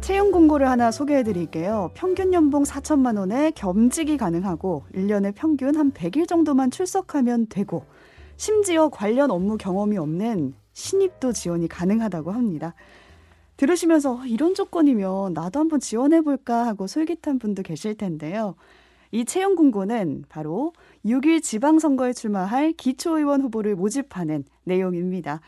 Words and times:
채용 0.00 0.32
공고를 0.32 0.68
하나 0.68 0.90
소개해 0.90 1.22
드릴게요. 1.22 1.90
평균 1.94 2.32
연봉 2.32 2.62
4천만 2.62 3.18
원에 3.18 3.50
겸직이 3.50 4.16
가능하고 4.16 4.84
1년에 4.94 5.34
평균 5.34 5.76
한 5.76 5.92
100일 5.92 6.26
정도만 6.26 6.70
출석하면 6.70 7.48
되고 7.48 7.84
심지어 8.36 8.88
관련 8.88 9.30
업무 9.30 9.58
경험이 9.58 9.98
없는 9.98 10.54
신입도 10.72 11.34
지원이 11.34 11.68
가능하다고 11.68 12.32
합니다. 12.32 12.74
들으시면서 13.58 14.14
어, 14.14 14.24
이런 14.24 14.54
조건이면 14.54 15.34
나도 15.34 15.60
한번 15.60 15.80
지원해 15.80 16.22
볼까 16.22 16.66
하고 16.66 16.86
솔깃한 16.86 17.38
분도 17.38 17.62
계실 17.62 17.94
텐데요. 17.94 18.54
이 19.12 19.26
채용 19.26 19.54
공고는 19.54 20.24
바로 20.30 20.72
6일 21.04 21.42
지방선거에 21.42 22.14
출마할 22.14 22.72
기초의원 22.72 23.42
후보를 23.42 23.76
모집하는 23.76 24.44
내용입니다. 24.64 25.40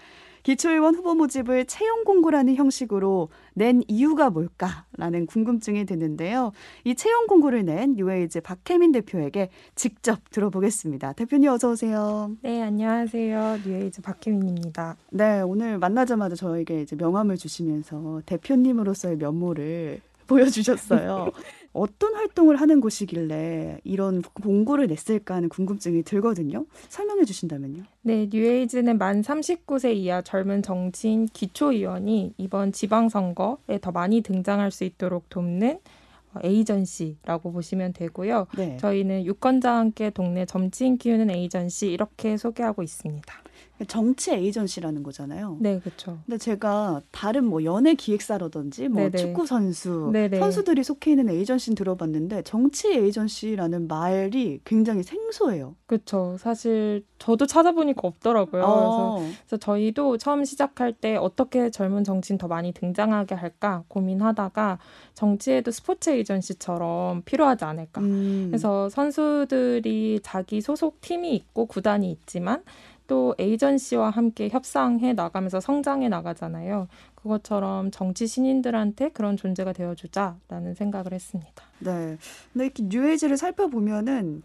기초의원 0.43 0.95
후보 0.95 1.15
모집을 1.15 1.67
채용 1.67 2.05
공고라는 2.05 2.57
형식으로 2.57 3.29
낸 3.55 3.83
이유가 3.87 4.31
뭘까라는 4.31 5.27
궁금증이 5.27 5.85
드는데요. 5.87 6.53
이 6.85 6.95
채용 6.95 7.27
공고를 7.27 7.65
낸 7.65 7.95
뉴웨이즈 7.95 8.41
박혜민 8.41 8.93
대표에게 8.93 9.51
직접 9.75 10.19
들어보겠습니다. 10.31 11.13
대표님 11.13 11.51
어서 11.51 11.71
오세요. 11.71 12.33
네, 12.43 12.63
안녕하세요. 12.63 13.59
뉴웨이즈 13.65 14.03
박혜민입니다. 14.03 14.97
네, 15.11 15.41
오늘 15.41 15.79
만나자마자 15.79 16.35
저에게 16.35 16.83
이제 16.83 16.97
명함을 16.97 17.37
주시면서 17.37 18.23
대표님으로서의 18.27 19.17
면모를 19.17 20.01
보여주셨어요. 20.27 21.31
어떤 21.73 22.15
활동을 22.15 22.57
하는 22.57 22.81
곳이길래 22.81 23.81
이런 23.85 24.21
공고를 24.23 24.89
냈을까 24.89 25.37
하는 25.37 25.49
궁금증이 25.49 26.03
들거든요. 26.03 26.67
설명해 26.89 27.25
주신다면요. 27.25 27.85
네, 28.03 28.29
뉴에이즈는 28.31 28.99
만 28.99 29.23
39세 29.23 29.95
이하 29.95 30.21
젊은 30.21 30.63
정치인 30.63 31.27
기초의원이 31.27 32.35
이번 32.37 32.73
지방선거에 32.73 33.79
더 33.81 33.91
많이 33.91 34.21
등장할 34.21 34.71
수 34.71 34.85
있도록 34.85 35.29
돕는 35.31 35.79
어, 36.35 36.41
에이전시라고 36.43 37.53
보시면 37.53 37.93
되고요. 37.93 38.47
네. 38.57 38.77
저희는 38.79 39.25
유권자와 39.25 39.79
함께 39.79 40.11
동네 40.11 40.47
정치인 40.47 40.99
키우는 40.99 41.31
에이전시 41.31 41.91
이렇게 41.91 42.37
소개하고 42.37 42.83
있습니다. 42.83 43.35
정치 43.87 44.33
에이전시라는 44.33 45.03
거잖아요. 45.03 45.57
네, 45.61 45.79
그렇죠. 45.81 46.19
근데 46.27 46.39
제가 46.39 47.01
다른 47.11 47.45
뭐 47.45 47.65
연예 47.65 47.95
기획사라든지 47.95 48.89
뭐 48.89 49.03
네네. 49.05 49.17
축구 49.19 49.47
선수 49.47 50.11
네네. 50.13 50.39
선수들이 50.39 50.83
속해 50.85 51.13
있는 51.13 51.29
에이전시는 51.31 51.75
들어봤는데 51.75 52.43
정치 52.43 52.93
에이전시라는 52.93 53.89
말이 53.89 54.61
굉장히 54.65 55.03
생소해요. 55.03 55.75
그렇죠. 55.87 56.37
사실 56.39 57.05
저도 57.19 57.47
찾아보니까 57.47 58.01
없더라고요. 58.03 58.63
어. 58.65 59.19
그래서, 59.19 59.37
그래서, 59.47 59.57
저희도 59.59 60.19
처음 60.19 60.45
시작할 60.45 60.93
때 60.93 61.17
어떻게 61.17 61.71
젊은 61.71 62.05
정치인 62.05 62.39
더 62.39 62.49
많이 62.49 62.73
등장하게 62.73 63.35
할까 63.35 63.85
고민하다가 63.89 64.79
정치에도 65.15 65.71
스포츠 65.71 66.11
에이전시처럼 66.11 67.23
필요하지 67.25 67.65
않을까. 67.65 68.01
음. 68.01 68.47
그래서 68.51 68.89
선수들이 68.89 70.21
자기 70.23 70.61
소속 70.61 71.01
팀이 71.01 71.35
있고 71.35 71.67
구단이 71.67 72.11
있지만 72.11 72.63
또 73.07 73.35
에이전시와 73.39 74.11
함께 74.11 74.49
협상해 74.49 75.13
나가면서 75.13 75.61
성장해 75.61 76.09
나가잖아요. 76.09 76.89
그것처럼 77.15 77.91
정치 77.91 78.27
신인들한테 78.27 79.11
그런 79.11 79.37
존재가 79.37 79.73
되어주자라는 79.73 80.75
생각을 80.75 81.13
했습니다. 81.13 81.65
네. 81.79 82.17
근데 82.53 82.65
이렇게 82.65 82.83
뉴웨이즈를 82.85 83.37
살펴보면은 83.37 84.43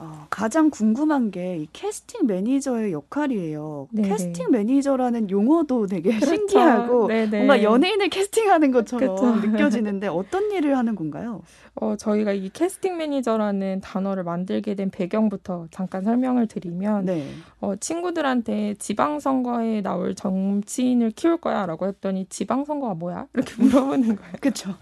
어, 0.00 0.26
가장 0.30 0.70
궁금한 0.70 1.30
게 1.32 1.58
이 1.58 1.66
캐스팅 1.72 2.26
매니저의 2.26 2.92
역할이에요. 2.92 3.88
네네. 3.90 4.08
캐스팅 4.08 4.50
매니저라는 4.50 5.28
용어도 5.30 5.86
되게 5.86 6.10
그렇죠. 6.10 6.26
신기하고 6.26 7.08
네네. 7.08 7.36
뭔가 7.38 7.62
연예인을 7.62 8.08
캐스팅하는 8.08 8.70
것처럼 8.70 9.16
그렇죠. 9.16 9.34
느껴지는데 9.46 10.06
어떤 10.06 10.52
일을 10.52 10.76
하는 10.78 10.94
건가요? 10.94 11.42
어, 11.74 11.96
저희가 11.96 12.32
이 12.32 12.48
캐스팅 12.50 12.96
매니저라는 12.96 13.80
단어를 13.80 14.22
만들게 14.24 14.74
된 14.76 14.90
배경부터 14.90 15.66
잠깐 15.72 16.04
설명을 16.04 16.46
드리면 16.46 17.06
네. 17.06 17.26
어, 17.60 17.74
친구들한테 17.76 18.74
지방선거에 18.78 19.82
나올 19.82 20.14
정치인을 20.14 21.10
키울 21.12 21.38
거야라고 21.38 21.86
했더니 21.88 22.26
지방선거가 22.26 22.94
뭐야? 22.94 23.26
이렇게 23.34 23.54
물어보는 23.62 24.14
거예요. 24.16 24.32
그렇죠. 24.40 24.74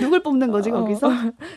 누굴 0.00 0.22
뽑는 0.22 0.50
거지 0.50 0.70
어, 0.70 0.74
거기서? 0.80 1.08
어, 1.08 1.12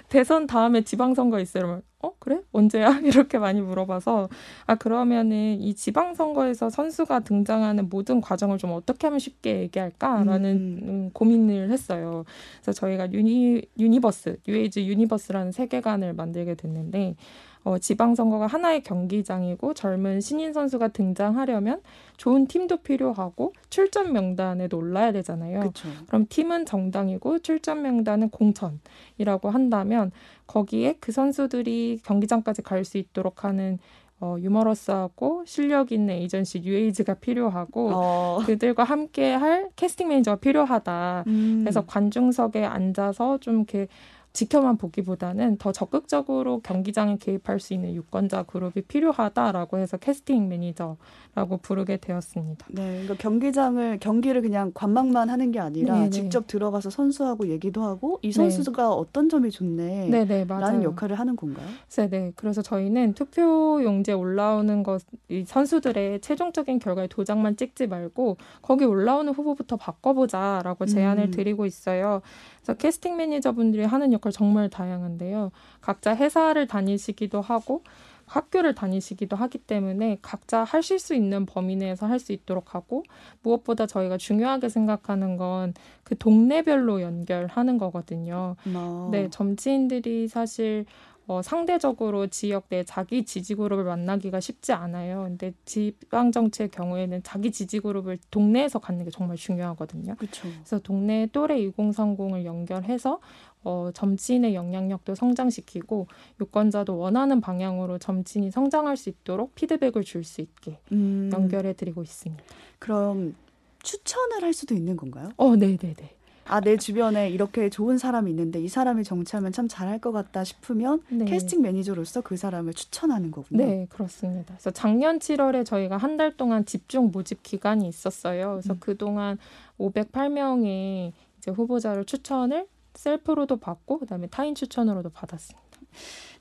대선 0.10 0.48
다음에 0.48 0.82
지방선거 0.84 1.40
있어요. 1.40 1.82
어 2.04 2.12
그래 2.20 2.42
언제야 2.52 3.00
이렇게 3.02 3.40
많이 3.40 3.62
물어봐서 3.62 4.28
아 4.68 4.76
그러면은 4.76 5.62
이 5.62 5.74
지방선거에서 5.74 6.70
선수가 6.70 7.22
등장하는 7.22 7.88
모든 7.90 8.20
과정을 8.20 8.58
좀 8.58 8.72
어떻게 8.74 9.08
하면 9.08 9.20
쉽게 9.20 9.62
얘기할까라는 9.62 10.52
음. 10.52 10.90
음, 10.90 11.10
고민을 11.14 11.72
했어요. 11.72 12.26
그래서 12.62 12.74
저희가 12.74 13.14
유니 13.14 13.62
유니버스 13.80 14.38
뉴웨이즈 14.46 14.80
유니버스라는 14.82 15.54
세계관을 15.54 16.14
만들게 16.14 16.56
됐는데 16.56 17.16
어, 17.64 17.78
지방선거가 17.78 18.48
하나의 18.48 18.82
경기장이고 18.84 19.74
젊은 19.74 20.20
신인 20.20 20.52
선수가 20.54 20.90
등장하려면 20.90 21.82
좋은 22.18 22.48
팀도 22.48 22.78
필요하고 22.78 23.54
출전 23.70 24.12
명단에도 24.12 24.78
올라야 24.78 25.12
되잖아요. 25.14 25.62
그쵸. 25.62 25.88
그럼 26.08 26.26
팀은 26.28 26.66
정당이고 26.66 27.40
출전 27.40 27.82
명단은 27.82 28.30
공천이라고 28.30 29.50
한다면 29.50 30.12
거기에 30.46 30.98
그 31.00 31.12
선수들이 31.12 32.00
경기장까지 32.04 32.62
갈 32.62 32.84
수 32.84 32.98
있도록 32.98 33.46
하는 33.46 33.80
어, 34.20 34.38
유머러스하고 34.40 35.44
실력 35.46 35.92
있는 35.92 36.14
에이전시 36.16 36.62
뉴웨이즈가 36.62 37.16
필요하고 37.16 37.90
어. 37.94 38.40
그들과 38.46 38.84
함께 38.84 39.34
할 39.34 39.70
캐스팅 39.76 40.08
매니저가 40.10 40.38
필요하다. 40.38 41.24
음. 41.28 41.60
그래서 41.62 41.86
관중석에 41.86 42.64
앉아서 42.64 43.38
좀 43.40 43.56
이렇게 43.58 43.88
지켜만 44.34 44.78
보기보다는 44.78 45.58
더 45.58 45.72
적극적으로 45.72 46.60
경기장에 46.62 47.18
개입할 47.18 47.60
수 47.60 47.76
있는 47.76 47.94
유권자 47.94 48.44
그룹이 48.44 48.82
필요하다라고 48.88 49.78
해서 49.78 49.98
캐스팅 49.98 50.50
매니저라고 50.50 51.58
부르게 51.62 51.98
되었습니다. 51.98 52.66
네, 52.72 53.04
그러니까 53.04 53.14
경기장을 53.16 54.00
경기를 54.00 54.42
그냥 54.42 54.72
관망만 54.74 55.30
하는 55.30 55.52
게 55.52 55.60
아니라 55.60 55.94
네네. 55.94 56.06
네. 56.06 56.10
직접 56.10 56.48
들어가서 56.48 56.90
선수하고 56.90 57.48
얘기도 57.50 57.84
하고 57.84 58.18
이 58.24 58.32
네. 58.32 58.34
선수가 58.34 58.82
네. 58.82 58.88
어떤 58.88 59.30
점이 59.30 59.52
좋네, 59.52 60.10
네네, 60.10 60.26
네, 60.26 60.46
라는 60.46 60.82
역할을 60.82 61.20
하는 61.20 61.36
건가요? 61.36 61.68
네, 61.90 62.10
네. 62.10 62.32
그래서 62.36 62.64
저희는 62.64 63.14
투표 63.14 63.84
용지에 63.84 64.16
올라오는 64.16 64.82
것, 64.82 65.04
이 65.30 65.44
선수들의 65.46 66.22
최종적인 66.22 66.80
결과에 66.80 67.06
도장만 67.06 67.56
찍지 67.56 67.86
말고 67.86 68.38
거기 68.64 68.86
올라오는 68.86 69.32
후보부터 69.32 69.78
바꿔보자라고 69.78 70.88
제안을 70.88 71.26
음. 71.26 71.32
드리고 71.32 71.68
있어요. 71.68 72.24
그래서 72.64 72.78
캐스팅 72.78 73.18
매니저분들이 73.18 73.84
하는 73.84 74.14
역할 74.14 74.32
정말 74.32 74.70
다양한데요. 74.70 75.52
각자 75.82 76.16
회사를 76.16 76.66
다니시기도 76.68 77.42
하고 77.42 77.84
학교를 78.26 78.74
다니시기도 78.74 79.36
하기 79.36 79.58
때문에 79.58 80.18
각자 80.22 80.64
하실 80.64 80.98
수 80.98 81.14
있는 81.14 81.46
범위 81.46 81.76
내에서 81.76 82.08
할 82.08 82.20
수 82.20 82.32
있도록 82.32 82.74
하고 82.74 83.04
무엇보다 83.42 83.86
저희가 83.86 84.18
중요하게 84.18 84.70
생각하는 84.70 85.36
건 85.38 85.74
그 86.04 86.18
동네별로 86.18 87.02
연결하는 87.02 87.78
거거든요. 87.78 88.56
어. 88.76 89.10
네, 89.12 89.30
정치인들이 89.30 90.28
사실 90.28 90.86
어, 91.26 91.42
상대적으로 91.42 92.28
지역 92.28 92.68
내 92.70 92.84
자기 92.84 93.24
지지 93.24 93.56
그룹을 93.56 93.86
만나기가 93.86 94.40
쉽지 94.40 94.74
않아요. 94.74 95.24
근데 95.24 95.54
지방 95.66 96.32
정치의 96.32 96.70
경우에는 96.70 97.24
자기 97.24 97.52
지지 97.52 97.80
그룹을 97.80 98.18
동네에서 98.30 98.80
갖는 98.80 99.06
게 99.06 99.12
정말 99.12 99.38
중요하거든요. 99.38 100.16
그쵸. 100.16 100.50
그래서 100.50 100.80
동네 100.80 101.28
또래 101.32 101.56
2030을 101.60 102.44
연결해서 102.44 103.20
어, 103.64 103.92
점진의 103.94 104.54
영향력도 104.56 105.16
성장시키고 105.16 106.08
유권자도 106.42 106.98
원하는 106.98 107.40
방향으로 107.40 107.98
점진이 107.98 108.52
성장할 108.52 108.98
수 108.98 109.10
있도록 109.10 109.56
피드백을 109.56 110.04
줄 110.04 110.24
수 110.24 110.42
있게 110.42 110.80
음. 110.92 111.30
연결해 111.34 111.74
드리고 111.74 112.02
있습니다. 112.02 112.44
그럼 112.80 113.36
추천을 113.82 114.42
할 114.42 114.54
수도 114.54 114.74
있는 114.74 114.96
건가요? 114.96 115.30
어, 115.38 115.56
네, 115.56 115.78
네, 115.78 115.94
네. 115.94 116.16
아, 116.46 116.60
내 116.60 116.78
주변에 116.78 117.30
이렇게 117.30 117.70
좋은 117.70 117.98
사람이 117.98 118.30
있는데 118.32 118.62
이 118.62 118.68
사람이 118.68 119.04
정치하면 119.04 119.52
참 119.52 119.68
잘할 119.68 120.00
것 120.00 120.12
같다 120.12 120.44
싶으면 120.44 121.02
네. 121.10 121.26
캐스팅 121.26 121.62
매니저로서 121.62 122.22
그 122.22 122.36
사람을 122.38 122.74
추천하는 122.74 123.32
거군요. 123.32 123.66
네, 123.66 123.88
그렇습니다. 123.90 124.54
그래서 124.54 124.72
작년 124.72 125.20
7월에 125.20 125.66
저희가 125.66 125.98
한 125.98 126.14
달 126.18 126.38
동안 126.38 126.64
집중 126.66 127.10
모집 127.12 127.42
기간이 127.42 127.88
있었어요. 127.88 128.52
그래서 128.52 128.74
음. 128.74 128.78
그동안 128.80 129.38
508명의 129.80 131.12
이제 131.38 131.50
후보자를 131.52 132.06
추천을 132.06 132.68
셀프로도 132.94 133.58
받고 133.58 134.00
그다음에 134.00 134.28
타인 134.28 134.54
추천으로도 134.54 135.10
받았습니다. 135.10 135.64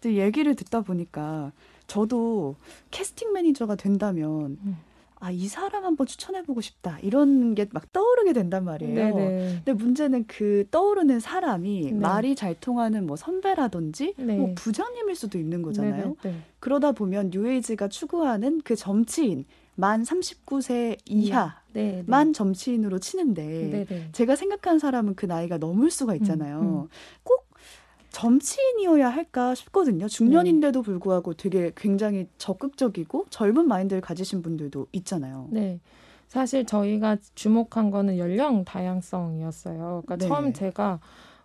얘기를 0.04 0.54
듣다 0.56 0.80
보니까 0.82 1.52
저도 1.86 2.56
캐스팅 2.90 3.32
매니저가 3.32 3.76
된다면 3.76 4.58
음. 4.64 4.76
아, 5.22 5.30
이 5.30 5.46
사람 5.46 5.84
한번 5.84 6.04
추천해보고 6.08 6.60
싶다. 6.60 6.98
이런 7.00 7.54
게 7.54 7.66
막 7.72 7.92
떠오르게 7.92 8.32
된단 8.32 8.64
말이에요. 8.64 8.94
네네. 8.94 9.62
근데 9.64 9.72
문제는 9.72 10.24
그 10.26 10.64
떠오르는 10.72 11.20
사람이 11.20 11.82
네. 11.84 11.92
말이 11.92 12.34
잘 12.34 12.54
통하는 12.58 13.06
뭐 13.06 13.14
선배라든지 13.14 14.14
네. 14.16 14.36
뭐 14.36 14.52
부장님일 14.56 15.14
수도 15.14 15.38
있는 15.38 15.62
거잖아요. 15.62 16.16
네네. 16.22 16.36
그러다 16.58 16.90
보면 16.90 17.30
뉴에이즈가 17.32 17.86
추구하는 17.86 18.60
그 18.64 18.74
점치인 18.74 19.44
만 19.76 20.02
39세 20.02 20.98
이하만 21.06 21.52
네, 21.72 22.04
네. 22.06 22.32
정치인으로 22.32 22.98
치는데 22.98 23.42
네, 23.44 23.84
네. 23.88 24.08
제가 24.10 24.34
생각한 24.34 24.80
사람은 24.80 25.14
그 25.14 25.26
나이가 25.26 25.56
넘을 25.56 25.90
수가 25.92 26.16
있잖아요. 26.16 26.58
음, 26.60 26.80
음. 26.82 26.88
꼭 27.22 27.41
점치인이어야 28.12 29.08
할까 29.08 29.54
싶거든요. 29.54 30.06
중년인데도 30.06 30.82
불구하고 30.82 31.34
되게 31.34 31.72
굉장히 31.76 32.28
적극적이고 32.38 33.26
젊은 33.30 33.66
마인드를 33.66 34.00
가지신 34.00 34.42
분들도 34.42 34.86
있잖아요. 34.92 35.48
네. 35.50 35.80
사실 36.28 36.64
저희가 36.64 37.16
주목한 37.34 37.90
거는 37.90 38.18
연령 38.18 38.64
다양성이었어요. 38.64 40.02
그러니까 40.06 40.16
네. 40.16 40.26
처음 40.28 40.52
제가 40.52 41.00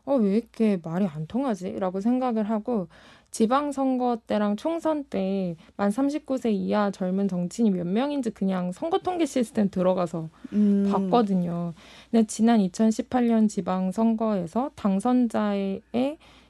어, 0.05 0.15
왜 0.15 0.37
이렇게 0.37 0.79
말이 0.81 1.05
안 1.05 1.27
통하지? 1.27 1.79
라고 1.79 1.99
생각을 1.99 2.49
하고 2.49 2.87
지방선거 3.31 4.19
때랑 4.25 4.55
총선 4.55 5.03
때 5.03 5.57
만 5.75 5.89
39세 5.89 6.51
이하 6.53 6.91
젊은 6.91 7.27
정치인이 7.27 7.71
몇 7.71 7.85
명인지 7.85 8.29
그냥 8.29 8.71
선거 8.71 8.99
통계 8.99 9.25
시스템 9.25 9.69
들어가서 9.69 10.29
음, 10.53 10.89
봤거든요. 10.91 11.73
근데 12.09 12.25
지난 12.25 12.59
2018년 12.61 13.49
지방선거에서 13.49 14.71
당선자의 14.75 15.81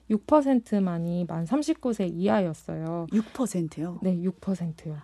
6%만이 0.10 1.26
만 1.26 1.46
39세 1.46 2.10
이하였어요. 2.14 3.08
6%요. 3.12 4.00
네, 4.02 4.18
6%요. 4.18 4.98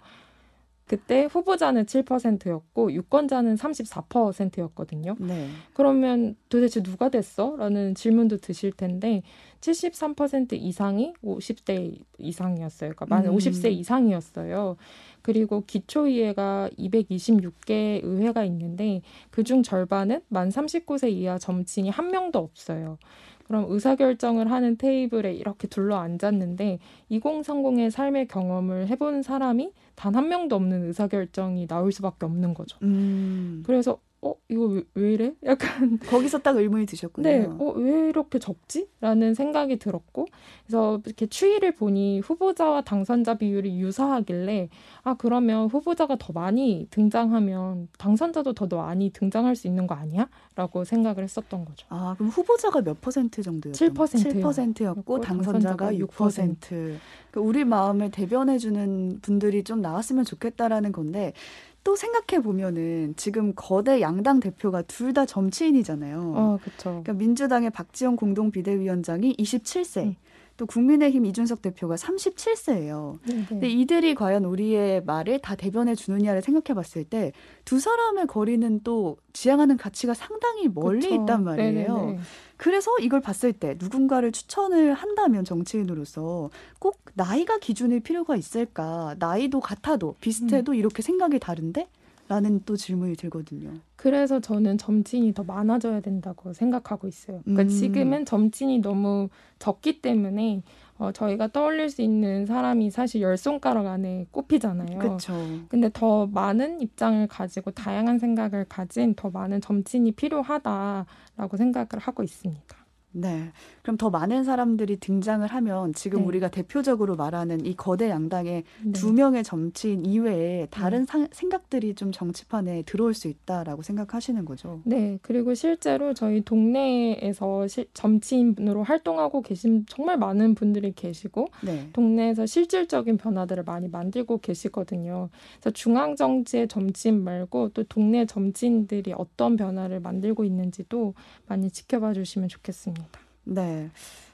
그때 0.85 1.23
후보자는 1.23 1.85
7%였고 1.85 2.91
유권자는 2.91 3.55
34%였거든요. 3.55 5.15
네. 5.19 5.47
그러면 5.73 6.35
도대체 6.49 6.83
누가 6.83 7.09
됐어? 7.09 7.55
라는 7.55 7.95
질문도 7.95 8.37
드실 8.37 8.73
텐데 8.73 9.23
73% 9.61 10.53
이상이 10.53 11.13
50대 11.23 11.99
이상이었어요. 12.19 12.91
그러니까 12.91 13.05
만 13.05 13.25
음. 13.25 13.35
50세 13.35 13.71
이상이었어요. 13.71 14.75
그리고 15.21 15.63
기초의회가 15.65 16.69
226개 16.77 18.01
의회가 18.03 18.43
있는데 18.43 19.01
그중 19.31 19.63
절반은 19.63 20.21
만 20.27 20.49
39세 20.49 21.09
이하 21.11 21.37
정치인이 21.37 21.89
한 21.89 22.11
명도 22.11 22.39
없어요. 22.39 22.97
그럼 23.43 23.65
의사결정을 23.69 24.49
하는 24.51 24.77
테이블에 24.77 25.33
이렇게 25.33 25.67
둘러 25.67 25.97
앉았는데 25.97 26.79
2030의 27.11 27.89
삶의 27.91 28.27
경험을 28.27 28.87
해본 28.87 29.21
사람이 29.21 29.71
단 29.95 30.13
한 30.15 30.29
명도 30.29 30.55
없는 30.55 30.85
의사결정이 30.87 31.67
나올 31.67 31.91
수밖에 31.91 32.25
없는 32.25 32.53
거죠. 32.53 32.77
음, 32.83 33.63
그래서 33.65 33.99
어 34.25 34.35
이거 34.47 34.63
왜, 34.65 34.83
왜 34.95 35.13
이래? 35.13 35.33
약간 35.43 35.99
거기서 36.07 36.39
딱 36.39 36.55
의문이 36.55 36.85
드셨군요. 36.85 37.27
네, 37.27 37.45
어, 37.45 37.73
왜 37.75 38.07
이렇게 38.07 38.39
적지? 38.39 38.87
라는 39.01 39.33
생각이 39.33 39.77
들었고, 39.77 40.27
그래서 40.65 41.01
이렇게 41.05 41.25
추이를 41.25 41.75
보니 41.75 42.21
후보자와 42.21 42.83
당선자 42.83 43.33
비율이 43.35 43.77
유사하길래, 43.79 44.69
아, 45.03 45.15
그러면 45.15 45.67
후보자가 45.67 46.15
더 46.17 46.31
많이 46.31 46.87
등장하면 46.89 47.89
당선자도 47.97 48.53
더 48.53 48.67
많이 48.67 49.09
등장할 49.09 49.57
수 49.57 49.67
있는 49.67 49.87
거 49.87 49.95
아니야? 49.95 50.29
라고 50.55 50.85
생각을 50.85 51.23
했었던 51.23 51.65
거죠. 51.65 51.85
아, 51.89 52.15
그럼 52.17 52.29
후보자가 52.29 52.81
몇 52.81 53.01
퍼센트 53.01 53.41
정도였죠? 53.41 53.85
7% 53.87 54.39
요. 54.39 54.51
7%였고 54.51 55.19
당선자가 55.19 55.89
당선자가 55.89 55.93
6%. 55.93 56.97
그 57.31 57.39
우리 57.39 57.65
마음을 57.65 58.11
대변해 58.11 58.57
주는 58.57 59.19
분들이 59.21 59.63
좀 59.63 59.81
나왔으면 59.81 60.23
좋겠다라는 60.23 60.91
건데 60.91 61.33
또 61.83 61.95
생각해 61.95 62.41
보면은 62.41 63.13
지금 63.17 63.53
거대 63.55 63.99
양당 64.01 64.39
대표가 64.39 64.81
둘 64.83 65.13
다 65.13 65.25
정치인이잖아요. 65.25 66.33
어, 66.35 66.57
그쵸. 66.63 67.01
그러니까 67.03 67.13
민주당의 67.13 67.69
박지원 67.71 68.15
공동 68.15 68.49
비대위원장이 68.51 69.35
27세, 69.37 70.03
음. 70.05 70.15
또 70.57 70.65
국민의힘 70.65 71.25
이준석 71.25 71.61
대표가 71.61 71.95
37세예요. 71.95 73.19
네, 73.25 73.35
네. 73.35 73.45
근데 73.49 73.69
이들이 73.69 74.15
과연 74.15 74.45
우리의 74.45 75.03
말을 75.03 75.39
다 75.39 75.55
대변해 75.55 75.95
주느냐를 75.95 76.41
생각해 76.41 76.75
봤을 76.75 77.03
때 77.03 77.31
두 77.65 77.79
사람의 77.79 78.27
거리는 78.27 78.81
또 78.83 79.17
지향하는 79.31 79.77
가치가 79.77 80.13
상당히 80.13 80.67
멀리 80.67 81.01
그쵸. 81.01 81.15
있단 81.15 81.43
말이에요. 81.43 81.95
네네네. 81.95 82.19
그래서 82.57 82.91
이걸 82.99 83.21
봤을 83.21 83.53
때 83.53 83.75
누군가를 83.79 84.31
추천을 84.31 84.93
한다면 84.93 85.43
정치인으로서 85.45 86.49
꼭 86.79 86.99
나이가 87.13 87.57
기준일 87.57 88.01
필요가 88.01 88.35
있을까? 88.35 89.15
나이도 89.19 89.59
같아도 89.59 90.15
비슷해도 90.21 90.73
이렇게 90.73 91.01
생각이 91.01 91.39
다른데? 91.39 91.87
라는 92.27 92.61
또 92.65 92.75
질문이 92.75 93.15
들거든요. 93.15 93.73
그래서 93.95 94.39
저는 94.39 94.77
점진이 94.77 95.33
더 95.33 95.43
많아져야 95.43 95.99
된다고 95.99 96.53
생각하고 96.53 97.07
있어요. 97.07 97.41
그러니까 97.43 97.63
음. 97.63 97.67
지금은 97.67 98.25
점진이 98.25 98.79
너무 98.79 99.29
적기 99.59 100.01
때문에 100.01 100.63
어, 100.97 101.11
저희가 101.11 101.47
떠올릴 101.47 101.89
수 101.89 102.01
있는 102.01 102.45
사람이 102.45 102.91
사실 102.91 103.21
열 103.21 103.37
손가락 103.37 103.87
안에 103.87 104.27
꼽히잖아요. 104.31 104.99
그렇죠. 104.99 105.33
근데 105.67 105.89
더 105.91 106.27
많은 106.27 106.81
입장을 106.81 107.27
가지고 107.27 107.71
다양한 107.71 108.19
생각을 108.19 108.65
가진 108.69 109.13
더 109.15 109.29
많은 109.29 109.59
점진이 109.59 110.13
필요하다라고 110.13 111.57
생각을 111.57 111.87
하고 111.99 112.23
있습니다. 112.23 112.82
네. 113.13 113.51
그럼 113.83 113.95
더 113.97 114.09
많은 114.09 114.43
사람들이 114.43 114.97
등장을 114.97 115.45
하면 115.47 115.93
지금 115.93 116.21
네. 116.21 116.25
우리가 116.25 116.49
대표적으로 116.49 117.15
말하는 117.15 117.65
이 117.65 117.75
거대 117.75 118.09
양당의 118.09 118.63
네. 118.83 118.91
두 118.93 119.13
명의 119.13 119.43
정치인 119.43 120.05
이외에 120.05 120.67
다른 120.71 121.05
상- 121.05 121.27
생각들이 121.31 121.93
좀 121.95 122.11
정치판에 122.11 122.83
들어올 122.83 123.13
수 123.13 123.27
있다라고 123.27 123.81
생각하시는 123.83 124.43
거죠. 124.45 124.81
네, 124.83 125.19
그리고 125.21 125.53
실제로 125.53 126.13
저희 126.13 126.41
동네에서 126.41 127.67
실, 127.67 127.85
점치인으로 127.93 128.83
활동하고 128.83 129.41
계신 129.41 129.85
정말 129.87 130.17
많은 130.17 130.55
분들이 130.55 130.91
계시고 130.93 131.47
네. 131.63 131.89
동네에서 131.93 132.45
실질적인 132.45 133.17
변화들을 133.17 133.63
많이 133.63 133.87
만들고 133.89 134.39
계시거든요. 134.39 135.29
그래서 135.59 135.71
중앙 135.71 136.15
정치의 136.15 136.67
점진 136.67 137.23
말고 137.23 137.69
또 137.69 137.83
동네 137.83 138.25
점진들이 138.25 139.13
어떤 139.15 139.55
변화를 139.55 139.99
만들고 139.99 140.43
있는지도 140.43 141.13
많이 141.47 141.69
지켜봐 141.69 142.13
주시면 142.13 142.49
좋겠습니다. 142.49 143.02
네. 143.43 143.89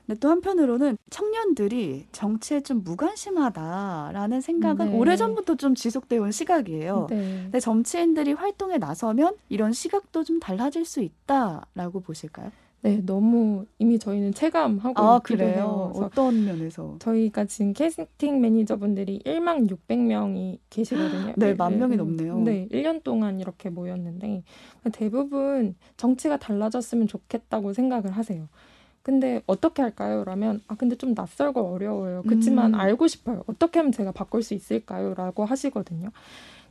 근데 0.06 0.20
또 0.20 0.30
한편으로는 0.30 0.98
청년들이 1.12 2.08
정치에 2.12 2.62
좀 2.62 2.84
무관심하다라는 2.84 4.42
생각은 4.42 4.88
네. 4.88 4.98
오래전부터 4.98 5.56
좀 5.56 5.76
지속되어 5.76 6.22
온 6.24 6.32
시각이에요. 6.32 7.08
네. 7.10 7.40
근데 7.44 7.60
정치인들이 7.60 8.34
활동에 8.34 8.78
나서면 8.78 9.36
이런 9.50 9.72
시각도 9.72 10.24
좀 10.24 10.40
달라질 10.40 10.84
수 10.86 11.02
있다라고 11.02 12.00
보실까요? 12.00 12.52
네, 12.82 13.02
너무 13.06 13.66
이미 13.78 14.00
저희는 14.00 14.34
체감하고 14.34 15.00
아, 15.00 15.20
그래요? 15.20 15.92
어떤 15.96 16.46
면에서? 16.46 16.96
저희가 17.00 17.44
지금 17.46 17.74
캐스팅 17.74 18.40
매니저분들이 18.40 19.22
1만 19.26 19.68
600명이 19.70 20.60
계시거든요. 20.70 21.34
네, 21.36 21.54
만 21.54 21.78
명이 21.78 21.98
넘네요. 21.98 22.40
네, 22.40 22.68
1년 22.72 23.04
동안 23.04 23.42
이렇게 23.42 23.70
모였는데 23.70 24.44
대부분 24.94 25.76
정치가 25.98 26.38
달라졌으면 26.38 27.08
좋겠다고 27.08 27.74
생각을 27.74 28.12
하세요. 28.12 28.48
근데 29.02 29.42
어떻게 29.48 29.82
할까요? 29.82 30.24
라면 30.24 30.62
아 30.68 30.76
근데 30.76 30.96
좀 30.96 31.14
낯설고 31.14 31.62
어려워요. 31.74 32.24
그렇지만 32.28 32.74
음. 32.74 32.80
알고 32.80 33.08
싶어요. 33.08 33.44
어떻게 33.48 33.80
하면 33.80 33.92
제가 33.92 34.12
바꿀 34.12 34.44
수 34.44 34.54
있을까요? 34.54 35.14
라고 35.14 35.46
하시거든요. 35.46 36.10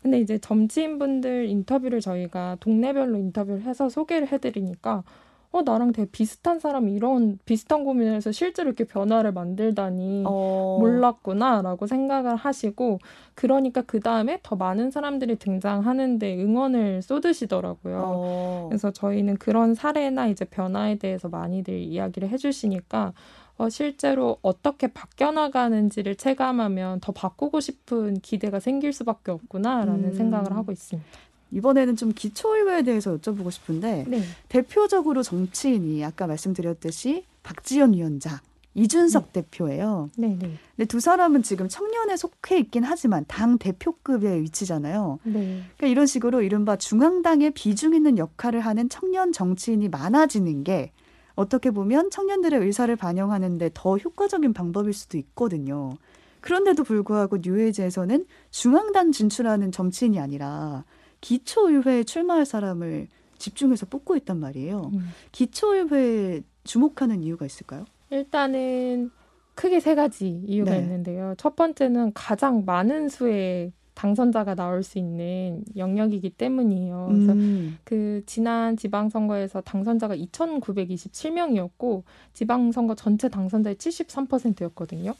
근데 0.02 0.20
이제 0.20 0.38
점치인 0.38 0.98
분들 0.98 1.46
인터뷰를 1.48 2.00
저희가 2.00 2.56
동네별로 2.60 3.18
인터뷰를 3.18 3.62
해서 3.62 3.88
소개를 3.88 4.30
해드리니까 4.30 5.02
어 5.50 5.62
나랑 5.62 5.92
되게 5.92 6.10
비슷한 6.10 6.58
사람이 6.60 6.92
이런 6.92 7.38
비슷한 7.46 7.82
고민을 7.82 8.14
해서 8.14 8.32
실제로 8.32 8.68
이렇게 8.68 8.84
변화를 8.84 9.32
만들다니 9.32 10.24
어, 10.26 10.76
몰랐구나라고 10.78 11.86
생각을 11.86 12.36
하시고 12.36 12.98
그러니까 13.34 13.80
그 13.82 14.00
다음에 14.00 14.40
더 14.42 14.56
많은 14.56 14.90
사람들이 14.90 15.36
등장하는데 15.36 16.42
응원을 16.42 17.00
쏟으시더라고요. 17.00 18.02
어, 18.04 18.66
그래서 18.68 18.90
저희는 18.90 19.38
그런 19.38 19.74
사례나 19.74 20.26
이제 20.26 20.44
변화에 20.44 20.96
대해서 20.96 21.28
많이들 21.28 21.78
이야기를 21.78 22.28
해주시니까 22.28 23.14
어, 23.58 23.68
실제로 23.68 24.38
어떻게 24.42 24.86
바뀌어 24.86 25.32
나가는지를 25.32 26.14
체감하면 26.14 27.00
더 27.00 27.10
바꾸고 27.12 27.58
싶은 27.60 28.20
기대가 28.20 28.60
생길 28.60 28.92
수밖에 28.92 29.32
없구나라는 29.32 30.04
음. 30.04 30.12
생각을 30.12 30.54
하고 30.54 30.70
있습니다. 30.70 31.08
이번에는 31.50 31.96
좀 31.96 32.12
기초의회에 32.12 32.82
대해서 32.82 33.16
여쭤보고 33.16 33.50
싶은데 33.50 34.04
네. 34.06 34.22
대표적으로 34.48 35.22
정치인이 35.22 36.04
아까 36.04 36.26
말씀드렸듯이 36.26 37.24
박지원 37.42 37.94
위원장, 37.94 38.38
이준석 38.74 39.32
대표예요. 39.32 40.10
네, 40.16 40.36
네. 40.38 40.52
근데 40.76 40.86
두 40.86 41.00
사람은 41.00 41.42
지금 41.42 41.68
청년에 41.68 42.16
속해 42.16 42.58
있긴 42.58 42.84
하지만 42.84 43.24
당 43.26 43.58
대표급의 43.58 44.42
위치잖아요. 44.42 45.18
네. 45.24 45.62
그러니까 45.76 45.86
이런 45.86 46.06
식으로 46.06 46.42
이른바 46.42 46.76
중앙당에 46.76 47.50
비중 47.50 47.94
있는 47.94 48.18
역할을 48.18 48.60
하는 48.60 48.88
청년 48.88 49.32
정치인이 49.32 49.88
많아지는 49.88 50.64
게 50.64 50.92
어떻게 51.34 51.70
보면 51.70 52.10
청년들의 52.10 52.60
의사를 52.60 52.94
반영하는데 52.94 53.70
더 53.74 53.96
효과적인 53.96 54.52
방법일 54.52 54.92
수도 54.92 55.16
있거든요. 55.18 55.96
그런데도 56.40 56.84
불구하고 56.84 57.38
뉴에이지에서는 57.42 58.26
중앙당 58.50 59.12
진출하는 59.12 59.72
정치인이 59.72 60.20
아니라 60.20 60.84
기초의회에 61.20 62.04
출마할 62.04 62.46
사람을 62.46 63.08
집중해서 63.38 63.86
뽑고 63.86 64.16
있단 64.16 64.38
말이에요. 64.38 64.90
음. 64.92 65.08
기초의회에 65.32 66.42
주목하는 66.64 67.22
이유가 67.22 67.46
있을까요? 67.46 67.84
일단은 68.10 69.10
크게 69.54 69.80
세 69.80 69.94
가지 69.94 70.28
이유가 70.46 70.72
네. 70.72 70.78
있는데요. 70.80 71.34
첫 71.36 71.56
번째는 71.56 72.12
가장 72.14 72.64
많은 72.64 73.08
수의 73.08 73.72
당선자가 73.94 74.54
나올 74.54 74.84
수 74.84 74.98
있는 74.98 75.64
영역이기 75.76 76.30
때문이에요. 76.30 77.08
그래서 77.10 77.32
음. 77.32 77.78
그 77.82 78.22
지난 78.26 78.76
지방선거에서 78.76 79.62
당선자가 79.62 80.14
2,927명이었고 80.14 82.04
지방선거 82.32 82.94
전체 82.94 83.28
당선자의 83.28 83.74
73%였거든요. 83.74 85.14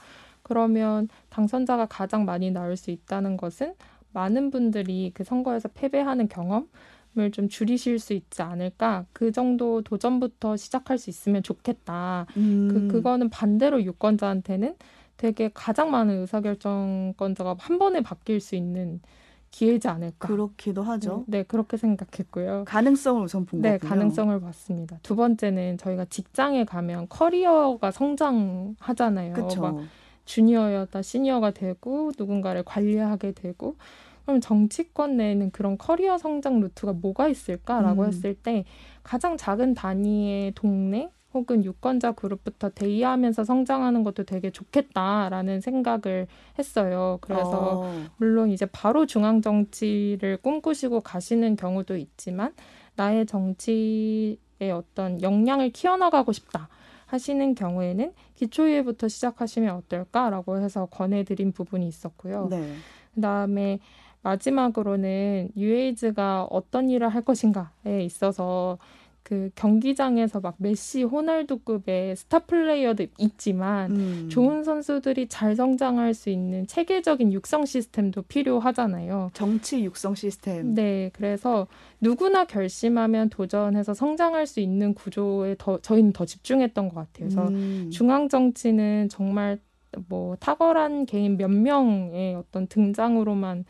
그러면 0.44 1.08
당선자가 1.28 1.86
가장 1.86 2.24
많이 2.24 2.52
나올 2.52 2.76
수 2.76 2.92
있다는 2.92 3.36
것은 3.36 3.74
많은 4.18 4.50
분들이 4.50 5.12
그 5.14 5.22
선거에서 5.22 5.68
패배하는 5.68 6.28
경험을 6.28 7.30
좀 7.32 7.48
줄이실 7.48 8.00
수 8.00 8.12
있지 8.14 8.42
않을까. 8.42 9.06
그 9.12 9.30
정도 9.30 9.80
도전부터 9.82 10.56
시작할 10.56 10.98
수 10.98 11.08
있으면 11.08 11.44
좋겠다. 11.44 12.26
음. 12.36 12.68
그 12.68 12.88
그거는 12.88 13.30
반대로 13.30 13.80
유권자한테는 13.82 14.74
되게 15.16 15.50
가장 15.54 15.90
많은 15.92 16.20
의사결정권자가 16.22 17.56
한 17.58 17.78
번에 17.78 18.00
바뀔 18.00 18.40
수 18.40 18.56
있는 18.56 19.00
기회지 19.50 19.86
않을까. 19.88 20.28
그렇기도 20.28 20.82
하죠. 20.82 21.24
네, 21.26 21.38
네, 21.38 21.42
그렇게 21.44 21.76
생각했고요. 21.76 22.64
가능성을 22.66 23.22
우선 23.22 23.46
본 23.46 23.62
네, 23.62 23.78
거군요. 23.78 23.88
가능성을 23.88 24.40
봤습니다. 24.40 24.98
두 25.02 25.14
번째는 25.16 25.78
저희가 25.78 26.04
직장에 26.06 26.64
가면 26.64 27.06
커리어가 27.08 27.90
성장하잖아요. 27.90 29.32
그렇죠. 29.32 29.60
막 29.62 29.78
주니어였다 30.26 31.00
시니어가 31.00 31.52
되고 31.52 32.12
누군가를 32.18 32.62
관리하게 32.62 33.32
되고 33.32 33.76
그럼 34.28 34.42
정치권 34.42 35.16
내에는 35.16 35.52
그런 35.52 35.78
커리어 35.78 36.18
성장 36.18 36.60
루트가 36.60 36.92
뭐가 36.92 37.28
있을까라고 37.28 38.02
음. 38.02 38.08
했을 38.08 38.34
때 38.34 38.66
가장 39.02 39.38
작은 39.38 39.72
단위의 39.72 40.52
동네 40.54 41.08
혹은 41.32 41.64
유권자 41.64 42.12
그룹부터 42.12 42.68
대의하면서 42.68 43.44
성장하는 43.44 44.04
것도 44.04 44.24
되게 44.24 44.50
좋겠다라는 44.50 45.62
생각을 45.62 46.26
했어요. 46.58 47.16
그래서 47.22 47.80
어. 47.80 48.04
물론 48.18 48.50
이제 48.50 48.66
바로 48.66 49.06
중앙 49.06 49.40
정치를 49.40 50.36
꿈꾸시고 50.42 51.00
가시는 51.00 51.56
경우도 51.56 51.96
있지만 51.96 52.52
나의 52.96 53.24
정치의 53.24 54.36
어떤 54.74 55.22
역량을 55.22 55.70
키워나가고 55.70 56.32
싶다 56.32 56.68
하시는 57.06 57.54
경우에는 57.54 58.12
기초의회부터 58.34 59.08
시작하시면 59.08 59.74
어떨까라고 59.74 60.60
해서 60.60 60.84
권해드린 60.84 61.52
부분이 61.52 61.88
있었고요. 61.88 62.48
네. 62.50 62.74
그다음에 63.18 63.80
마지막으로는 64.22 65.50
뉴웨이즈가 65.56 66.44
어떤 66.50 66.90
일을 66.90 67.08
할 67.08 67.22
것인가에 67.22 68.02
있어서 68.02 68.78
그 69.28 69.50
경기장에서 69.56 70.40
막 70.40 70.54
메시, 70.56 71.02
호날두급의 71.02 72.16
스타 72.16 72.38
플레이어도 72.38 73.04
있지만 73.18 73.90
음. 73.90 74.28
좋은 74.30 74.64
선수들이 74.64 75.28
잘 75.28 75.54
성장할 75.54 76.14
수 76.14 76.30
있는 76.30 76.66
체계적인 76.66 77.34
육성 77.34 77.66
시스템도 77.66 78.22
필요하잖아요. 78.22 79.30
정치 79.34 79.84
육성 79.84 80.14
시스템. 80.14 80.74
네, 80.74 81.10
그래서 81.12 81.66
누구나 82.00 82.46
결심하면 82.46 83.28
도전해서 83.28 83.92
성장할 83.92 84.46
수 84.46 84.60
있는 84.60 84.94
구조에 84.94 85.56
더 85.58 85.78
저희는 85.78 86.14
더 86.14 86.24
집중했던 86.24 86.88
것 86.88 86.94
같아요. 86.94 87.28
그래서 87.28 87.48
음. 87.48 87.90
중앙 87.92 88.30
정치는 88.30 89.10
정말 89.10 89.58
뭐 90.08 90.36
탁월한 90.36 91.06
개인 91.06 91.36
몇 91.36 91.48
명의 91.48 92.34
어떤 92.34 92.66
등장으로만 92.66 93.64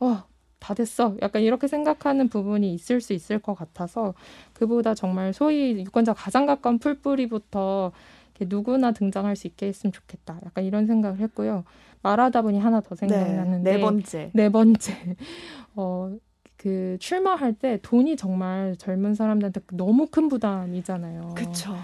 어, 0.00 0.24
다 0.58 0.74
됐어. 0.74 1.16
약간 1.22 1.42
이렇게 1.42 1.68
생각하는 1.68 2.28
부분이 2.28 2.72
있을 2.74 3.00
수 3.00 3.12
있을 3.12 3.38
것 3.38 3.54
같아서 3.54 4.14
그보다 4.52 4.94
정말 4.94 5.32
소위 5.32 5.72
유권자 5.84 6.14
가장 6.14 6.46
가까운 6.46 6.78
풀뿌리부터 6.78 7.92
누구나 8.40 8.92
등장할 8.92 9.36
수 9.36 9.46
있게 9.46 9.66
했으면 9.66 9.92
좋겠다. 9.92 10.40
약간 10.44 10.64
이런 10.64 10.86
생각을 10.86 11.20
했고요. 11.20 11.64
말하다 12.02 12.42
보니 12.42 12.58
하나 12.58 12.80
더 12.80 12.94
생각이 12.94 13.30
네. 13.30 13.36
났는데 13.36 13.72
네 13.72 13.80
번째. 13.80 14.30
네 14.34 14.48
번째. 14.50 15.16
어, 15.74 16.14
그 16.56 16.96
출마할 17.00 17.54
때 17.54 17.78
돈이 17.82 18.16
정말 18.16 18.76
젊은 18.78 19.14
사람들한테 19.14 19.60
너무 19.72 20.06
큰 20.06 20.28
부담이잖아요. 20.28 21.34
그쵸. 21.34 21.76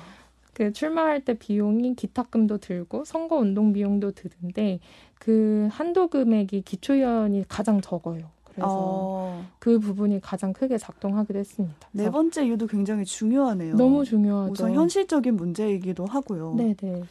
그 0.55 0.73
출마할 0.73 1.25
때 1.25 1.35
비용이 1.35 1.95
기탁금도 1.95 2.59
들고 2.59 3.05
선거 3.05 3.37
운동 3.37 3.73
비용도 3.73 4.13
드는데 4.13 4.81
그 5.19 5.69
한도 5.71 6.09
금액이 6.09 6.63
기초의원이 6.63 7.45
가장 7.49 7.81
적어요. 7.81 8.31
그래서 8.45 8.69
어, 8.69 9.47
그 9.59 9.79
부분이 9.79 10.21
가장 10.21 10.53
크게 10.53 10.77
작동하기도 10.77 11.39
했습니다. 11.39 11.89
네 11.93 12.11
번째 12.11 12.47
이유도 12.47 12.67
굉장히 12.67 13.05
중요하네요. 13.05 13.77
너무 13.77 14.05
중요하죠. 14.05 14.53
우선 14.53 14.75
현실적인 14.75 15.37
문제이기도 15.37 16.05
하고요. 16.05 16.55
네네. 16.55 17.05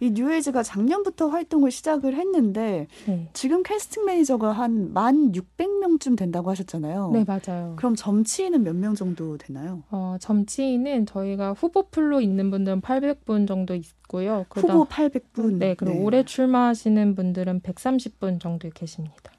이 0.00 0.10
뉴웨이즈가 0.12 0.62
작년부터 0.62 1.28
활동을 1.28 1.70
시작을 1.70 2.14
했는데 2.16 2.86
네. 3.06 3.28
지금 3.34 3.62
캐스팅 3.62 4.06
매니저가 4.06 4.50
한만 4.52 5.32
600명쯤 5.32 6.16
된다고 6.16 6.50
하셨잖아요. 6.50 7.10
네 7.12 7.24
맞아요. 7.26 7.74
그럼 7.76 7.94
정치인은 7.94 8.62
몇 8.64 8.74
명 8.74 8.94
정도 8.94 9.36
되나요? 9.36 9.82
어, 9.90 10.16
점치인은 10.20 11.04
저희가 11.06 11.52
후보 11.52 11.82
풀로 11.90 12.20
있는 12.22 12.50
분들은 12.50 12.80
800분 12.80 13.46
정도 13.46 13.74
있고요. 13.74 14.46
후보 14.54 14.84
800분. 14.86 15.58
네, 15.58 15.74
그리고 15.74 16.02
올해 16.02 16.24
출마하시는 16.24 17.14
분들은 17.14 17.60
130분 17.60 18.40
정도 18.40 18.70
계십니다. 18.70 19.32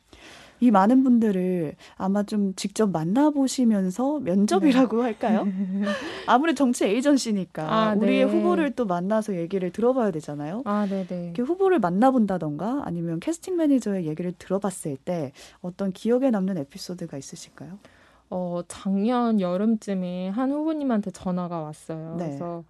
이 0.62 0.70
많은 0.70 1.03
분들을 1.03 1.75
아마 1.98 2.22
좀 2.24 2.53
직접 2.56 2.91
만나보시면서 2.91 4.20
면접이라고 4.20 4.98
네. 4.98 5.03
할까요? 5.03 5.48
아무래도 6.27 6.58
정치 6.58 6.86
에이전시니까 6.86 7.63
아, 7.63 7.94
우리의 7.96 8.25
네. 8.25 8.32
후보를 8.32 8.72
또 8.72 8.86
만나서 8.86 9.36
얘기를 9.36 9.72
들어봐야 9.72 10.12
되잖아요. 10.12 10.62
아, 10.65 10.88
네네. 10.88 11.24
이렇게 11.25 11.41
후보를 11.41 11.80
만나본다던가 11.80 12.84
아니면 12.86 13.20
캐스팅 13.20 13.58
매니저의 13.58 14.06
얘기를 14.06 14.34
들어봤을 14.38 14.98
때 14.98 15.32
어떤 15.62 15.91
기억에 15.91 16.30
남는 16.30 16.58
에피소드가 16.60 17.18
있으실까요? 17.18 17.80
어, 18.30 18.62
작년 18.68 19.41
여름쯤에 19.41 20.30
한 20.30 20.51
후보님한테 20.51 21.10
전화가 21.10 21.60
왔어요. 21.60 22.15
네. 22.20 22.25
그래서 22.27 22.63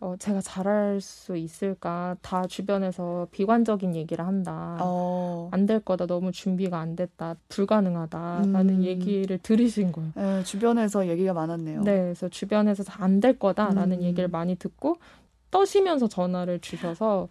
어, 0.00 0.14
제가 0.16 0.40
잘할 0.40 1.00
수 1.00 1.36
있을까? 1.36 2.16
다 2.22 2.46
주변에서 2.46 3.26
비관적인 3.32 3.96
얘기를 3.96 4.24
한다. 4.24 4.76
어, 4.80 5.48
안될 5.50 5.80
거다. 5.80 6.06
너무 6.06 6.30
준비가 6.30 6.78
안 6.78 6.94
됐다. 6.94 7.34
불가능하다라는 7.48 8.68
음. 8.76 8.84
얘기를 8.84 9.38
들으신 9.38 9.90
거예요. 9.90 10.12
예, 10.16 10.44
주변에서 10.44 11.08
얘기가 11.08 11.32
많았네요. 11.32 11.82
네, 11.82 11.96
그래서 12.02 12.28
주변에서 12.28 12.84
안될 12.96 13.40
거다 13.40 13.70
라는 13.74 13.98
음. 13.98 14.02
얘기를 14.02 14.28
많이 14.28 14.54
듣고 14.54 14.98
떠시면서 15.50 16.06
전화를 16.08 16.60
주셔서 16.60 17.28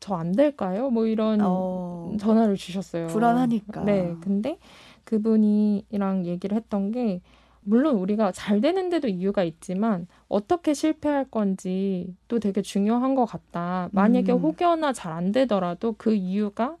저 0.00 0.14
안 0.16 0.32
될까요? 0.32 0.88
뭐 0.90 1.06
이런 1.06 1.40
어, 1.42 2.14
전화를 2.18 2.56
주셨어요. 2.56 3.08
불안하니까. 3.08 3.84
네, 3.84 4.14
근데 4.20 4.58
그분이랑 5.04 6.24
얘기를 6.26 6.56
했던 6.56 6.92
게 6.92 7.20
물론 7.64 7.96
우리가 7.96 8.32
잘 8.32 8.60
되는데도 8.60 9.08
이유가 9.08 9.42
있지만 9.44 10.06
어떻게 10.28 10.74
실패할 10.74 11.30
건지 11.30 12.14
또 12.28 12.38
되게 12.38 12.62
중요한 12.62 13.14
것 13.14 13.24
같다. 13.24 13.88
만약에 13.92 14.32
음. 14.32 14.38
혹여나 14.38 14.92
잘 14.92 15.12
안 15.12 15.32
되더라도 15.32 15.94
그 15.96 16.14
이유가 16.14 16.76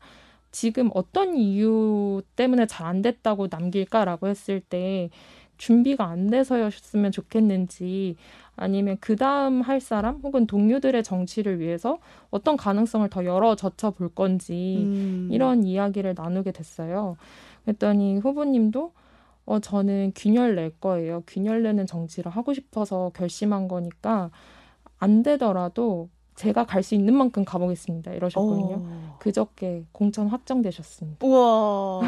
지금 0.52 0.90
어떤 0.94 1.36
이유 1.36 2.22
때문에 2.36 2.66
잘 2.66 2.86
안 2.86 3.02
됐다고 3.02 3.48
남길까라고 3.50 4.28
했을 4.28 4.60
때 4.60 5.10
준비가 5.56 6.06
안 6.06 6.28
돼서였으면 6.30 7.12
좋겠는지 7.12 8.16
아니면 8.56 8.98
그 9.00 9.16
다음 9.16 9.62
할 9.62 9.80
사람 9.80 10.16
혹은 10.22 10.46
동료들의 10.46 11.02
정치를 11.02 11.60
위해서 11.60 11.98
어떤 12.30 12.56
가능성을 12.56 13.08
더 13.08 13.24
열어 13.24 13.56
젖혀 13.56 13.90
볼 13.92 14.08
건지 14.14 14.84
음. 14.86 15.28
이런 15.32 15.64
이야기를 15.64 16.14
나누게 16.16 16.52
됐어요. 16.52 17.16
그랬더니 17.64 18.18
후보님도 18.18 18.92
어 19.46 19.58
저는 19.60 20.12
균열 20.14 20.54
낼 20.56 20.70
거예요. 20.80 21.22
균열 21.26 21.62
내는 21.62 21.86
정치를 21.86 22.30
하고 22.32 22.54
싶어서 22.54 23.10
결심한 23.14 23.68
거니까 23.68 24.30
안 24.98 25.22
되더라도 25.22 26.08
제가 26.34 26.64
갈 26.66 26.82
수 26.82 26.94
있는 26.94 27.14
만큼 27.14 27.44
가보겠습니다. 27.44 28.12
이러셨거든요. 28.14 28.76
어. 28.80 29.13
그저께 29.24 29.86
공천 29.90 30.28
확정되셨습니다. 30.28 31.26
우와 31.26 32.02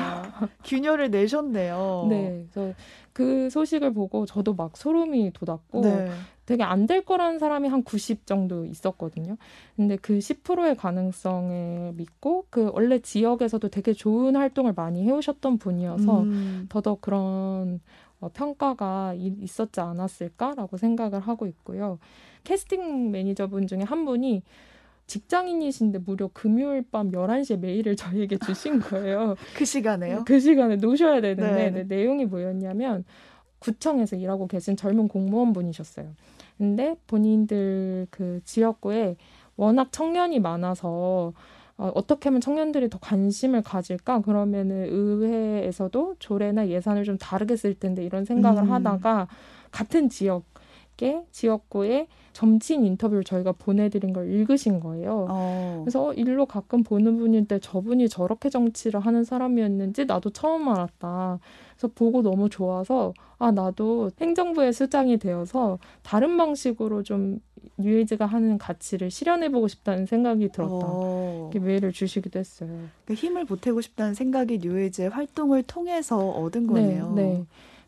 균열을 0.64 1.10
내셨네요. 1.10 2.06
네, 2.10 2.46
그래서 2.52 2.74
그 3.14 3.48
소식을 3.48 3.94
보고 3.94 4.26
저도 4.26 4.52
막 4.52 4.76
소름이 4.76 5.32
돋았고 5.32 5.80
네. 5.80 6.10
되게 6.44 6.62
안 6.62 6.86
될 6.86 7.02
거라는 7.06 7.38
사람이 7.38 7.68
한 7.68 7.82
90 7.82 8.26
정도 8.26 8.66
있었거든요. 8.66 9.38
근데 9.76 9.96
그 9.96 10.18
10%의 10.18 10.76
가능성을 10.76 11.94
믿고 11.94 12.44
그 12.50 12.70
원래 12.74 12.98
지역에서도 12.98 13.66
되게 13.70 13.94
좋은 13.94 14.36
활동을 14.36 14.74
많이 14.76 15.02
해오셨던 15.04 15.56
분이어서 15.56 16.20
음. 16.20 16.66
더더욱 16.68 17.00
그런 17.00 17.80
어, 18.20 18.28
평가가 18.28 19.14
이- 19.14 19.34
있었지 19.40 19.80
않았을까라고 19.80 20.76
생각을 20.76 21.20
하고 21.20 21.46
있고요. 21.46 21.98
캐스팅 22.44 23.10
매니저분 23.10 23.66
중에 23.66 23.80
한 23.82 24.04
분이 24.04 24.42
직장인이신데 25.06 26.00
무려 26.00 26.28
금요일 26.32 26.84
밤 26.90 27.10
11시에 27.12 27.58
메일을 27.58 27.96
저희에게 27.96 28.38
주신 28.38 28.80
거예요. 28.80 29.36
그 29.56 29.64
시간에요? 29.64 30.24
그 30.26 30.40
시간에 30.40 30.76
놓으셔야 30.76 31.20
되는데 31.20 31.70
네. 31.70 31.70
네, 31.70 31.82
내용이 31.84 32.26
뭐였냐면 32.26 33.04
구청에서 33.58 34.16
일하고 34.16 34.46
계신 34.46 34.76
젊은 34.76 35.08
공무원 35.08 35.52
분이셨어요. 35.52 36.08
근데 36.58 36.96
본인들 37.06 38.08
그 38.10 38.40
지역구에 38.44 39.16
워낙 39.56 39.92
청년이 39.92 40.40
많아서 40.40 41.32
어, 41.78 41.92
어떻게 41.94 42.28
하면 42.28 42.40
청년들이 42.40 42.88
더 42.88 42.98
관심을 42.98 43.62
가질까? 43.62 44.20
그러면은 44.22 44.86
의회에서도 44.88 46.16
조례나 46.18 46.68
예산을 46.68 47.04
좀 47.04 47.18
다르게 47.18 47.56
쓸 47.56 47.74
텐데 47.74 48.02
이런 48.02 48.24
생각을 48.24 48.62
음. 48.62 48.72
하다가 48.72 49.28
같은 49.70 50.08
지역 50.08 50.44
의 51.02 51.24
지역구에 51.30 52.06
정치인 52.32 52.84
인터뷰를 52.84 53.24
저희가 53.24 53.52
보내드린 53.52 54.12
걸 54.12 54.30
읽으신 54.30 54.80
거예요. 54.80 55.26
어. 55.28 55.80
그래서 55.84 56.08
어, 56.08 56.12
일로 56.12 56.46
가끔 56.46 56.82
보는 56.82 57.18
분인데 57.18 57.60
저분이 57.60 58.08
저렇게 58.08 58.50
정치를 58.50 59.00
하는 59.00 59.24
사람이었는지 59.24 60.06
나도 60.06 60.30
처음 60.30 60.68
알았다. 60.68 61.38
그래서 61.76 61.92
보고 61.94 62.22
너무 62.22 62.48
좋아서 62.48 63.12
아 63.38 63.50
나도 63.50 64.10
행정부의 64.20 64.72
수장이 64.72 65.18
되어서 65.18 65.78
다른 66.02 66.36
방식으로 66.36 67.02
좀 67.02 67.40
뉴에이즈가 67.78 68.26
하는 68.26 68.58
가치를 68.58 69.10
실현해보고 69.10 69.68
싶다는 69.68 70.06
생각이 70.06 70.48
들었다. 70.48 70.74
어. 70.74 71.50
이렇게 71.52 71.66
메일을 71.66 71.92
주시기도 71.92 72.38
했어요. 72.38 72.70
그 73.04 73.14
힘을 73.14 73.44
보태고 73.44 73.80
싶다는 73.80 74.14
생각이 74.14 74.58
뉴에이즈의 74.58 75.10
활동을 75.10 75.62
통해서 75.62 76.18
얻은 76.18 76.66
거네요. 76.66 77.12
네, 77.12 77.22
네. 77.22 77.44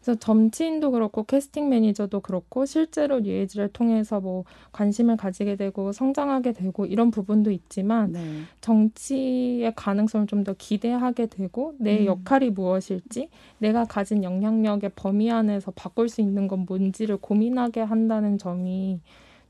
그래서 0.08 0.18
정치인도 0.20 0.90
그렇고 0.92 1.22
캐스팅 1.24 1.68
매니저도 1.68 2.20
그렇고 2.20 2.64
실제로 2.64 3.20
뉴웨이즈를 3.20 3.68
통해서 3.68 4.20
뭐 4.20 4.44
관심을 4.72 5.18
가지게 5.18 5.56
되고 5.56 5.92
성장하게 5.92 6.52
되고 6.52 6.86
이런 6.86 7.10
부분도 7.10 7.50
있지만 7.50 8.12
네. 8.12 8.20
정치의 8.62 9.74
가능성을 9.76 10.26
좀 10.26 10.38
더 10.38 10.54
기대하게 10.56 11.26
되고 11.26 11.74
내 11.80 12.02
음. 12.02 12.06
역할이 12.06 12.50
무엇일지 12.50 13.28
내가 13.58 13.84
가진 13.84 14.22
영향력의 14.22 14.92
범위 14.94 15.32
안에서 15.32 15.72
바꿀 15.72 16.08
수 16.08 16.20
있는 16.20 16.46
건 16.46 16.64
뭔지를 16.66 17.16
고민하게 17.16 17.80
한다는 17.80 18.38
점이 18.38 19.00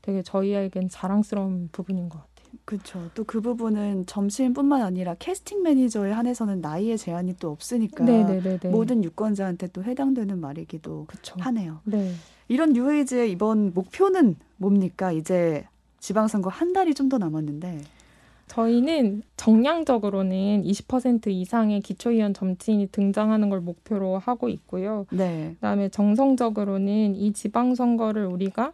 되게 0.01 0.23
저희에겐 0.23 0.89
자랑스러운 0.89 1.69
부분인 1.71 2.09
것 2.09 2.17
같아요. 2.17 2.28
그렇죠. 2.69 3.09
또 3.15 3.23
그 3.23 3.41
부분은 3.41 4.05
정치인뿐만 4.05 4.83
아니라 4.83 5.15
캐스팅 5.15 5.63
매니저에 5.63 6.11
한해서는 6.11 6.61
나이의 6.61 6.99
제한이 6.99 7.35
또 7.39 7.49
없으니까 7.49 8.03
네네네네. 8.03 8.69
모든 8.69 9.03
유권자한테 9.03 9.67
또 9.73 9.83
해당되는 9.83 10.39
말이기도 10.39 11.05
그쵸. 11.07 11.35
하네요. 11.39 11.79
네. 11.85 12.11
이런 12.47 12.73
뉴에이즈의 12.73 13.31
이번 13.31 13.73
목표는 13.73 14.35
뭡니까? 14.57 15.11
이제 15.11 15.65
지방선거 15.99 16.49
한 16.49 16.73
달이 16.73 16.93
좀 16.93 17.09
더 17.09 17.17
남았는데. 17.17 17.81
저희는 18.47 19.21
정량적으로는 19.37 20.63
20% 20.63 21.27
이상의 21.27 21.81
기초의원 21.81 22.33
점치인이 22.33 22.87
등장하는 22.91 23.49
걸 23.49 23.61
목표로 23.61 24.17
하고 24.19 24.49
있고요. 24.49 25.05
네. 25.11 25.51
그다음에 25.55 25.89
정성적으로는 25.89 27.15
이 27.15 27.31
지방선거를 27.33 28.25
우리가 28.25 28.73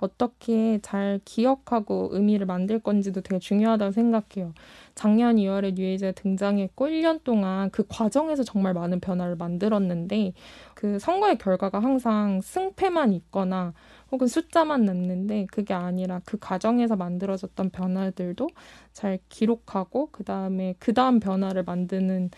어떻게 0.00 0.78
잘 0.82 1.20
기억하고 1.24 2.08
의미를 2.12 2.46
만들 2.46 2.78
건지도 2.78 3.20
되게 3.20 3.38
중요하다고 3.38 3.92
생각해요. 3.92 4.52
작년 4.94 5.36
2월에 5.36 5.74
뉴에이즈가 5.74 6.12
등장했고 6.12 6.86
1년 6.86 7.22
동안 7.24 7.70
그 7.70 7.84
과정에서 7.88 8.42
정말 8.42 8.74
많은 8.74 9.00
변화를 9.00 9.36
만들었는데 9.36 10.32
그 10.74 10.98
선거의 10.98 11.38
결과가 11.38 11.78
항상 11.80 12.40
승패만 12.40 13.12
있거나 13.12 13.72
혹은 14.10 14.26
숫자만 14.26 14.84
남는데 14.84 15.46
그게 15.52 15.74
아니라 15.74 16.20
그 16.24 16.38
과정에서 16.38 16.96
만들어졌던 16.96 17.70
변화들도 17.70 18.48
잘 18.92 19.18
기록하고 19.28 20.08
그 20.10 20.24
다음에 20.24 20.74
그 20.78 20.92
다음 20.94 21.20
변화를 21.20 21.62
만드는 21.62 22.30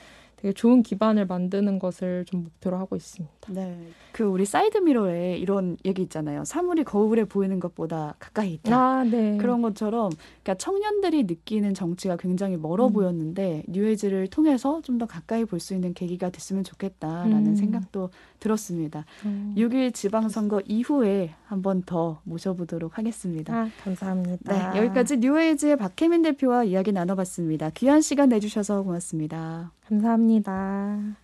되게 0.42 0.52
좋은 0.52 0.82
기반을 0.82 1.26
만드는 1.26 1.78
것을 1.78 2.24
좀 2.26 2.42
목표로 2.42 2.76
하고 2.76 2.96
있습니다. 2.96 3.52
네. 3.52 3.78
그 4.10 4.24
우리 4.24 4.44
사이드 4.44 4.78
미러에 4.78 5.38
이런 5.38 5.76
얘기 5.84 6.02
있잖아요. 6.02 6.44
사물이 6.44 6.82
거울에 6.82 7.24
보이는 7.24 7.60
것보다 7.60 8.16
가까이 8.18 8.54
있다. 8.54 8.76
아, 8.76 9.04
네. 9.04 9.36
그런 9.36 9.62
것처럼 9.62 10.10
그러니까 10.42 10.54
청년들이 10.54 11.24
느끼는 11.24 11.74
정치가 11.74 12.16
굉장히 12.16 12.56
멀어 12.56 12.88
음. 12.88 12.92
보였는데 12.92 13.62
뉴웨이즈를 13.68 14.26
통해서 14.26 14.80
좀 14.82 14.98
더 14.98 15.06
가까이 15.06 15.44
볼 15.46 15.58
수 15.58 15.74
있는 15.74 15.94
계기가 15.94 16.28
됐으면 16.30 16.64
좋겠다라는 16.64 17.46
음. 17.46 17.54
생각도 17.56 18.10
들었습니다. 18.42 19.04
어. 19.24 19.54
6일 19.56 19.94
지방선거 19.94 20.62
이후에 20.66 21.34
한 21.46 21.62
번 21.62 21.82
더 21.86 22.20
모셔보도록 22.24 22.98
하겠습니다. 22.98 23.54
아, 23.54 23.68
감사합니다. 23.84 24.72
네, 24.72 24.78
여기까지 24.80 25.18
뉴에이즈의 25.18 25.76
박혜민 25.76 26.22
대표와 26.22 26.64
이야기 26.64 26.90
나눠봤습니다. 26.92 27.70
귀한 27.70 28.00
시간 28.00 28.28
내주셔서 28.30 28.82
고맙습니다. 28.82 29.72
감사합니다. 29.86 31.16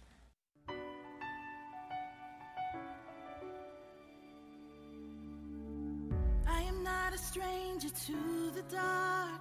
I 6.47 6.62
am 6.64 6.81
not 6.81 7.12
a 7.12 7.19
stranger 7.19 7.90
to 8.07 8.14
the 8.53 8.62
dark. 8.69 9.38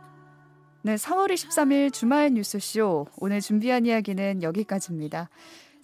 네, 0.83 0.95
4월 0.95 1.31
23일 1.33 1.91
주말 1.91 2.33
뉴스쇼. 2.33 3.07
오늘 3.17 3.41
준비한 3.41 3.85
이야기는 3.85 4.43
여기까지입니다. 4.43 5.29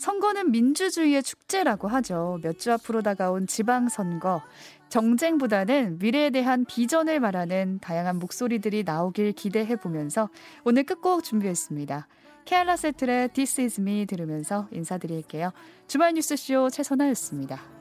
선거는 0.04 0.52
민주주의의 0.52 1.24
축제라고 1.24 1.88
하죠. 1.88 2.38
몇 2.44 2.58
주 2.60 2.74
앞으로 2.74 3.02
다가온 3.02 3.48
지방선거. 3.48 4.42
정쟁보다는 4.90 5.98
미래에 6.00 6.30
대한 6.30 6.66
비전을 6.66 7.22
말하는 7.22 7.80
다양한 7.80 8.20
목소리들이 8.20 8.84
나오길 8.84 9.32
기대해 9.32 9.78
보면서 9.78 10.28
오늘 10.66 10.84
끝곡 10.84 11.24
준비했습니다. 11.24 12.08
케알라 12.44 12.76
세틀의 12.76 13.30
This 13.30 13.62
Is 13.62 13.80
Me 13.80 14.06
들으면서 14.06 14.68
인사드릴게요. 14.74 15.52
주말 15.88 16.14
뉴스쇼 16.16 16.70
최선아였습니다. 16.70 17.73